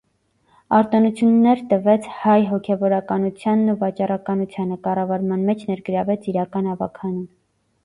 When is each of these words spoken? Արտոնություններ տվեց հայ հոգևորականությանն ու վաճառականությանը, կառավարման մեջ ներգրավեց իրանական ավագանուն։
Արտոնություններ 0.77 1.61
տվեց 1.73 2.07
հայ 2.21 2.37
հոգևորականությանն 2.53 3.75
ու 3.75 3.77
վաճառականությանը, 3.85 4.81
կառավարման 4.89 5.47
մեջ 5.53 5.69
ներգրավեց 5.71 6.29
իրանական 6.35 6.75
ավագանուն։ 6.75 7.25